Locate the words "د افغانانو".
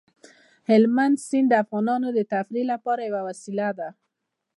1.51-2.07